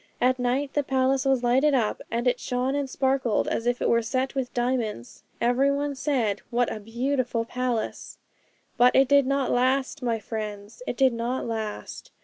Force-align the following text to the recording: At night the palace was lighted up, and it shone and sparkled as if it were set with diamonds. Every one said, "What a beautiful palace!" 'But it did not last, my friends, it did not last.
At 0.19 0.39
night 0.39 0.73
the 0.73 0.81
palace 0.81 1.25
was 1.25 1.43
lighted 1.43 1.75
up, 1.75 2.01
and 2.09 2.25
it 2.27 2.39
shone 2.39 2.73
and 2.73 2.89
sparkled 2.89 3.47
as 3.47 3.67
if 3.67 3.83
it 3.83 3.87
were 3.87 4.01
set 4.01 4.33
with 4.33 4.51
diamonds. 4.51 5.21
Every 5.39 5.69
one 5.69 5.93
said, 5.93 6.41
"What 6.49 6.73
a 6.73 6.79
beautiful 6.79 7.45
palace!" 7.45 8.17
'But 8.77 8.95
it 8.95 9.07
did 9.07 9.27
not 9.27 9.51
last, 9.51 10.01
my 10.01 10.17
friends, 10.17 10.81
it 10.87 10.97
did 10.97 11.13
not 11.13 11.45
last. 11.45 12.09